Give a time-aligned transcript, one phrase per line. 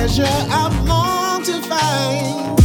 [0.00, 2.56] treasure I long to find.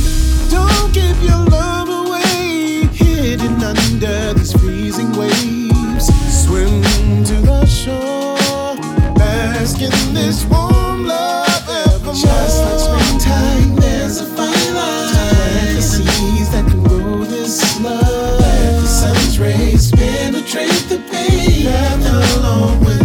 [0.50, 6.08] Don't give your love away, hidden under these freezing waves.
[6.32, 6.82] Swim
[7.26, 8.78] to the shore,
[9.16, 12.16] bask in this warm love evermore.
[12.16, 15.76] Just like springtime, there's a fine line.
[15.76, 18.40] The seas that can grow this love.
[18.40, 21.66] Let the sun's rays penetrate the pain.
[21.66, 23.05] Left alone with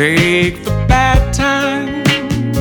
[0.00, 2.56] Take the bad times.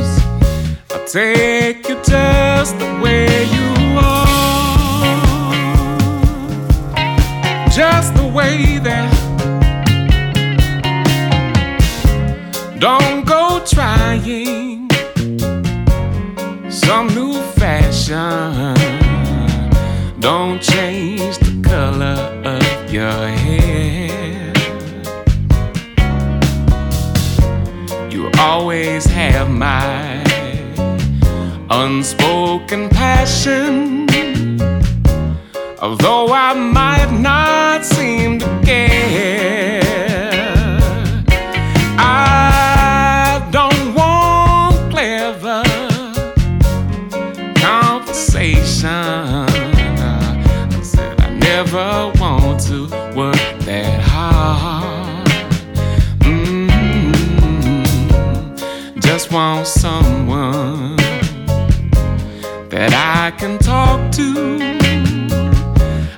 [0.92, 4.50] I'll take you just the way you are
[7.80, 9.10] just the way that.
[12.78, 14.90] Don't go trying
[16.70, 18.76] some new fashion.
[20.20, 23.39] Don't change the color of your hair.
[28.60, 30.22] Always have my
[31.70, 34.06] unspoken passion.
[35.82, 39.69] Although I might not seem to care,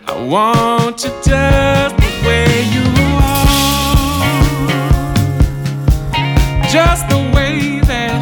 [0.08, 2.86] I want you just the way you
[3.20, 3.52] are.
[6.70, 8.22] Just the way that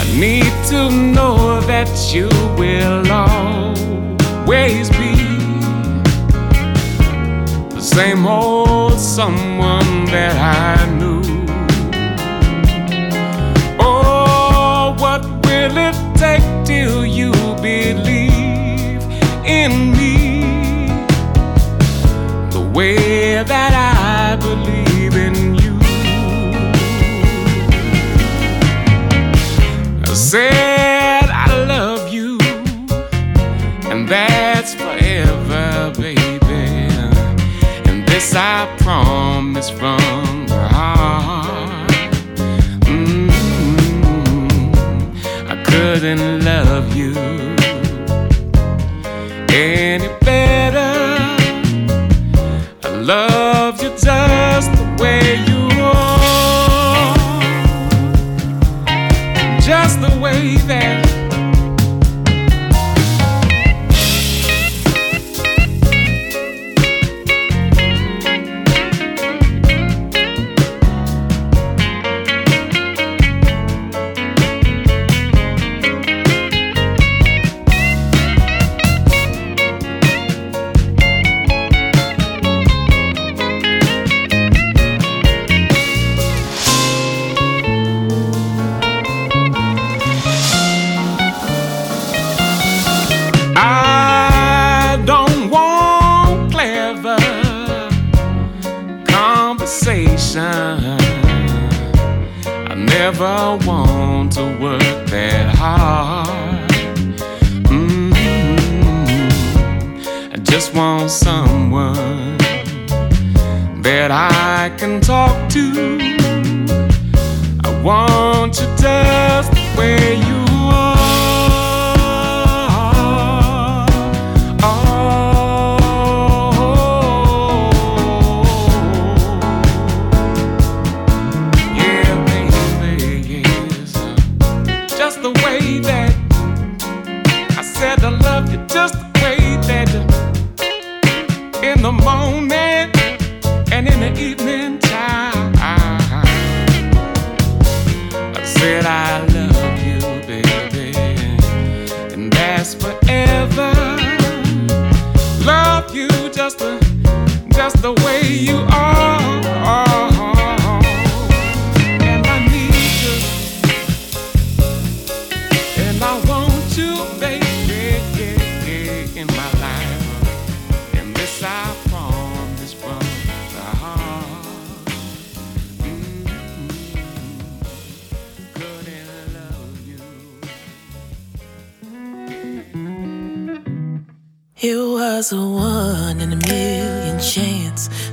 [0.00, 5.14] I need to know that you will always be
[7.74, 10.83] the same old someone that I
[23.46, 25.78] that I believe in you?
[30.02, 32.38] I said I love you,
[33.90, 36.40] and that's forever, baby.
[37.88, 41.90] And this I promise from the heart.
[42.86, 43.30] Mm,
[45.48, 47.14] I couldn't love you
[49.54, 50.03] any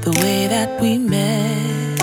[0.02, 2.00] the way that we met.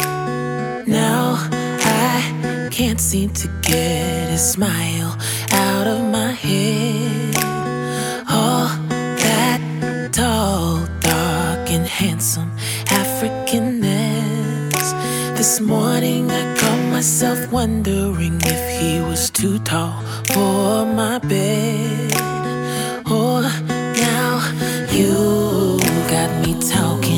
[0.87, 5.16] Now I can't seem to get a smile
[5.50, 7.34] out of my head.
[8.30, 8.68] All
[9.24, 9.61] that
[10.12, 12.52] tall, dark, and handsome
[12.87, 14.92] Africanness.
[15.37, 20.00] This morning I caught myself wondering if he was too tall
[20.32, 22.12] for my bed.
[23.06, 23.42] Oh,
[24.06, 24.38] now
[24.92, 27.17] you got me talking.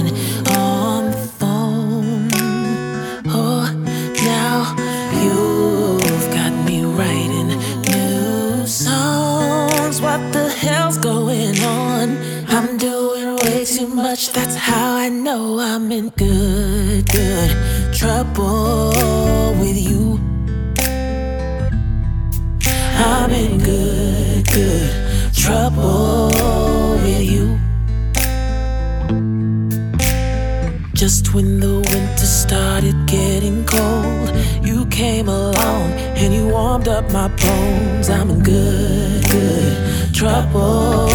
[15.32, 17.50] know I'm in good, good
[17.94, 18.90] trouble
[19.60, 20.18] with you.
[23.12, 24.92] I'm in good, good
[25.32, 26.30] trouble
[27.04, 27.46] with you.
[30.94, 34.28] Just when the winter started getting cold,
[34.68, 38.10] you came along and you warmed up my bones.
[38.10, 41.06] I'm in good, good trouble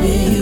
[0.00, 0.41] with you.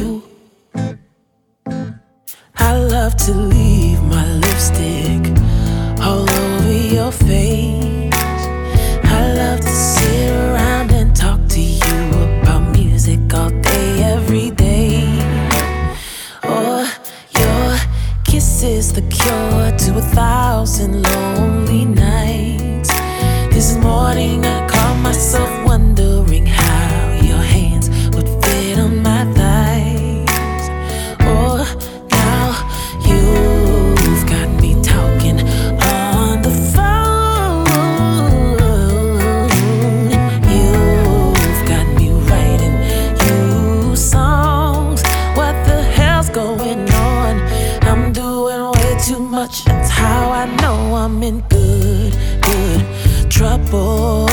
[19.22, 22.88] cure to a thousand lonely nights.
[23.54, 25.59] This morning I caught myself
[49.40, 49.64] much.
[49.64, 54.29] That's how I know I'm in good, good trouble.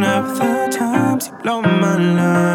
[0.00, 2.45] count up the times you blow my mind.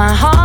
[0.00, 0.39] my heart.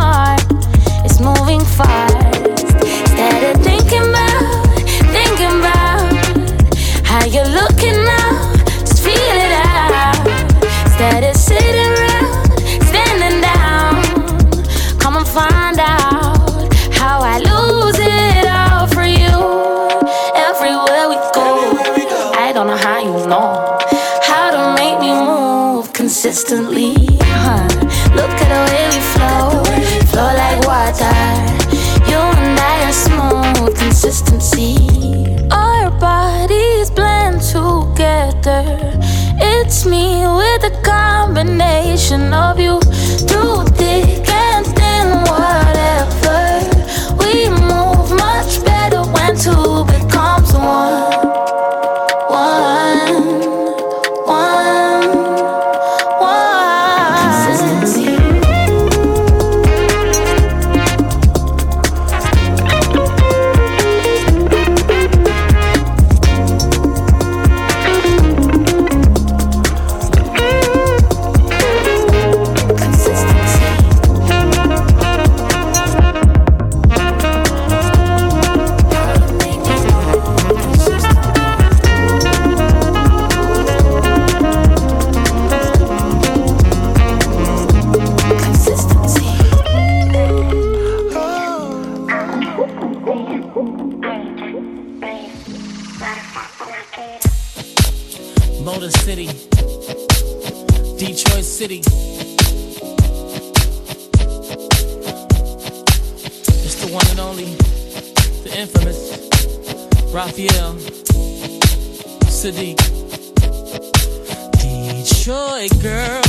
[115.26, 116.22] Detroit girl.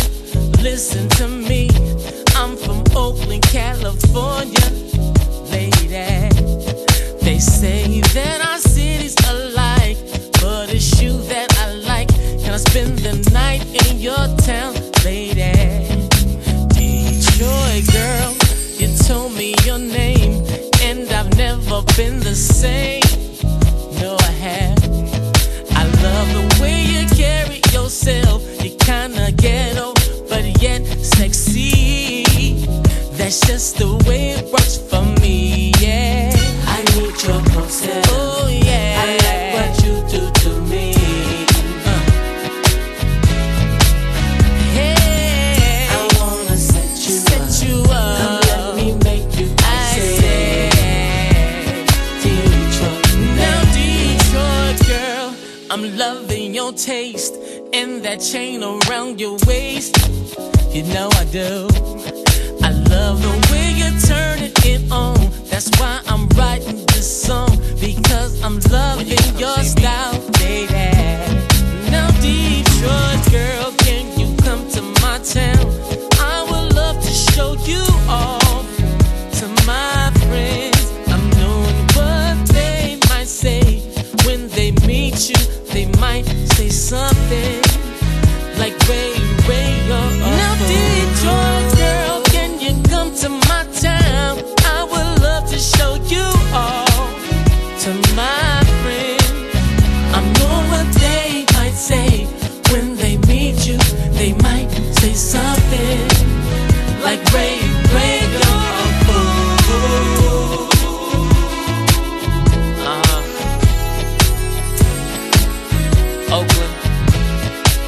[0.64, 1.70] Listen to me.
[2.36, 4.70] I'm from Oakland, California.
[5.52, 5.88] Lady,
[7.22, 9.98] they say that our cities alike,
[10.41, 12.08] but it's you that I like.
[12.41, 14.74] Can I spend the night in your town,
[15.06, 15.54] lady?
[16.74, 18.34] Detroit, girl.
[18.80, 20.43] You told me your name,
[20.82, 22.97] and I've never been the same.
[33.68, 36.32] that's the way it works for me, yeah.
[36.65, 38.05] I need your consent.
[38.09, 39.03] Oh, yeah.
[39.03, 40.93] I like what you do to me.
[41.86, 42.01] Uh.
[44.78, 48.18] Hey, I wanna set you up.
[48.20, 49.47] Come let me make you
[53.36, 55.36] Now, Detroit, girl,
[55.72, 57.36] I'm loving your taste.
[57.74, 59.97] And that chain around your waist,
[60.74, 61.97] you know I do.
[69.39, 70.07] your style.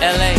[0.02, 0.39] LA.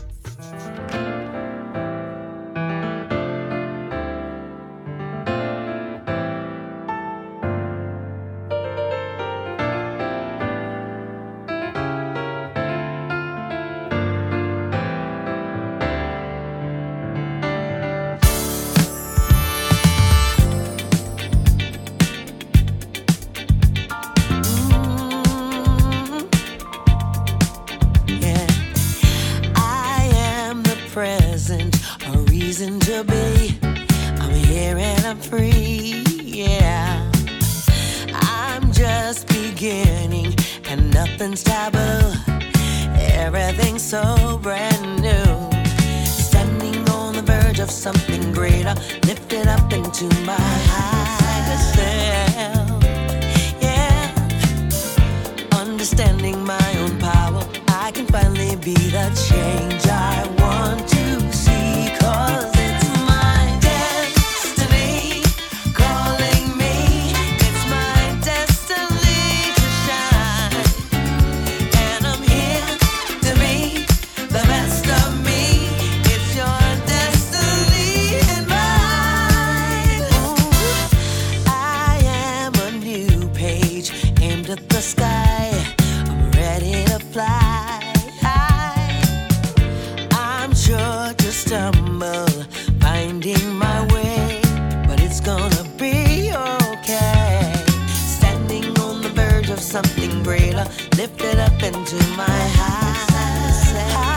[99.71, 100.65] something greater
[100.97, 104.10] lifted up into my high.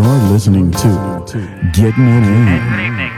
[0.00, 0.88] You're listening to
[1.76, 2.48] Getting It In.
[2.48, 3.12] And good evening.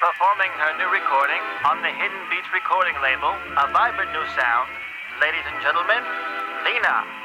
[0.00, 4.72] Performing her new recording on the Hidden Beach recording label, a vibrant new sound,
[5.20, 6.00] ladies and gentlemen,
[6.64, 7.21] Lena.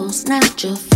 [0.00, 0.89] levels, not your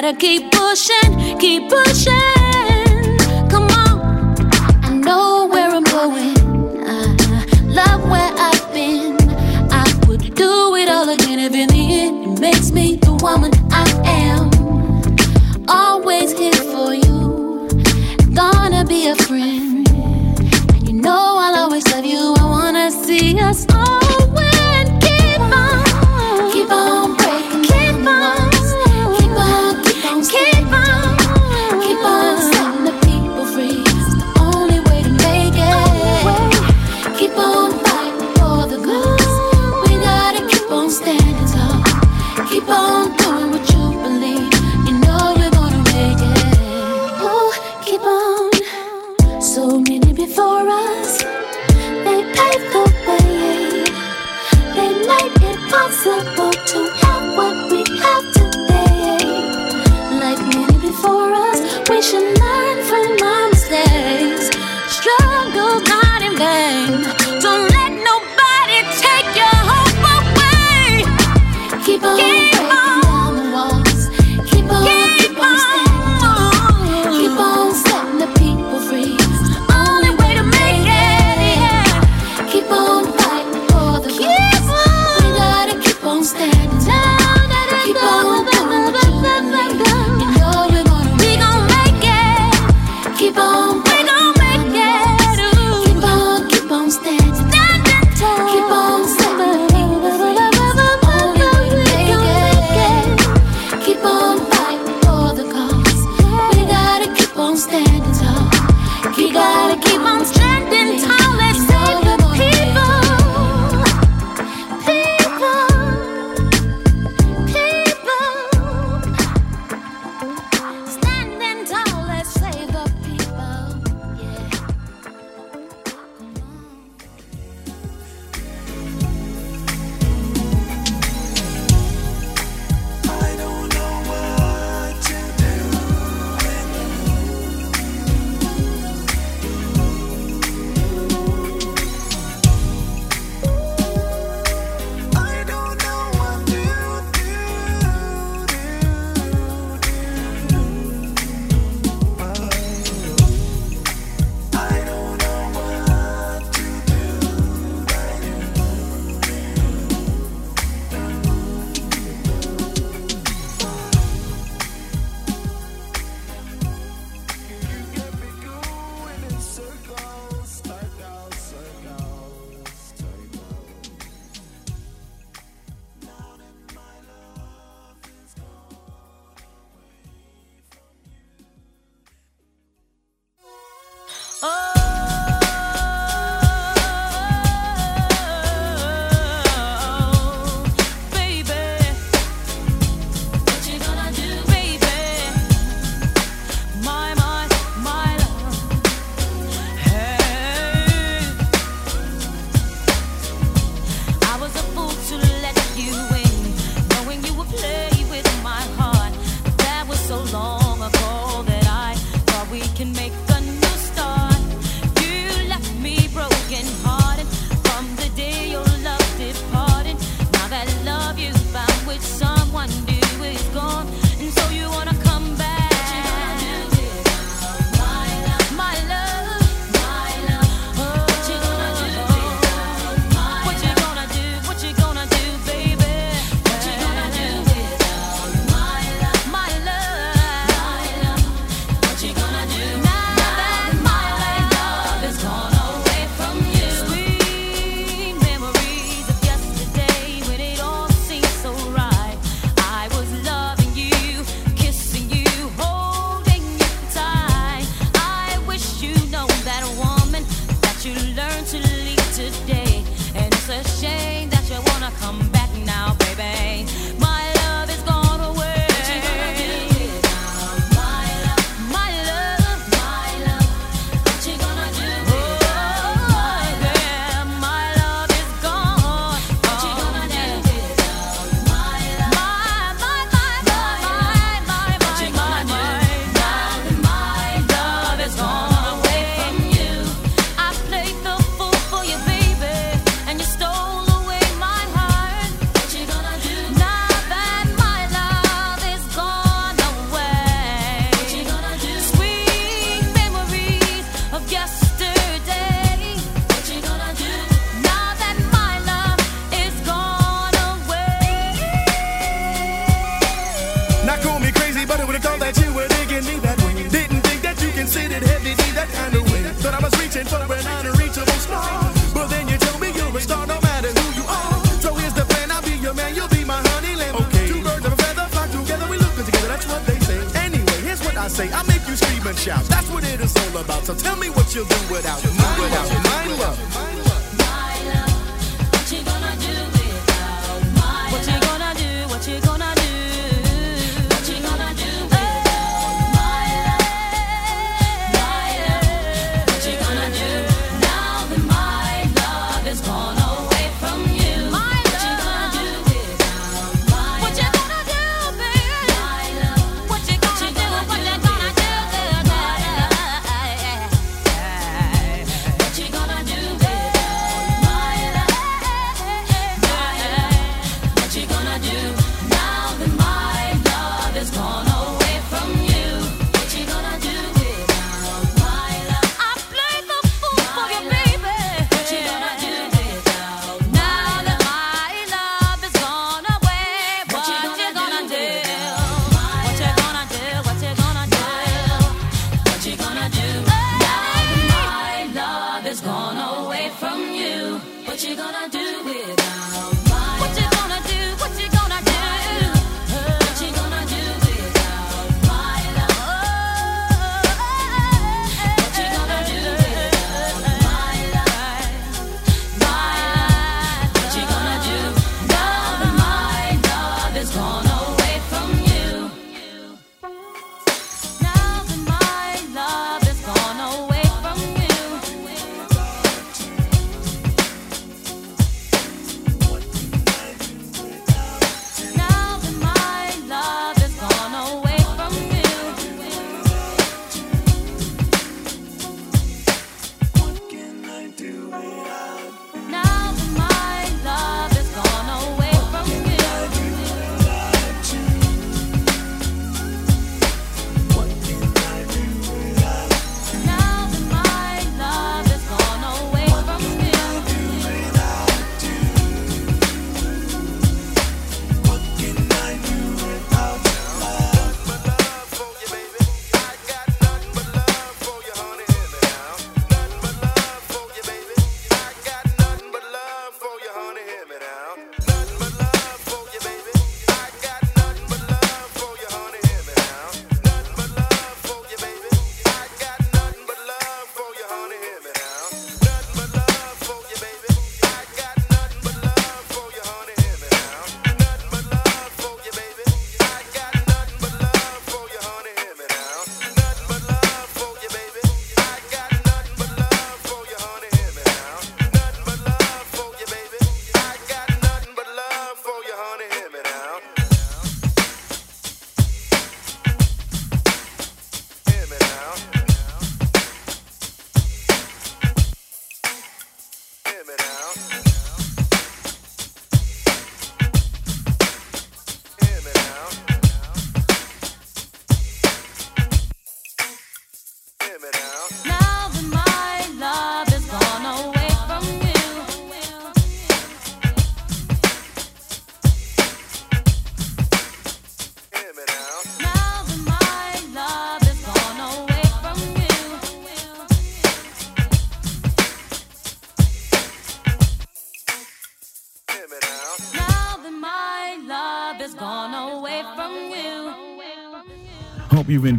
[0.00, 3.16] gotta keep pushing, keep pushing.
[3.48, 3.94] Come on,
[4.82, 6.34] I know where I'm going.
[6.84, 9.16] I love where I've been.
[9.70, 13.52] I would do it all again if in the end it makes me the woman
[13.70, 14.50] I am.
[15.68, 17.68] Always here for you,
[18.34, 19.88] gonna be a friend.
[20.74, 22.34] And you know I'll always love you.
[22.40, 24.03] I wanna see us all.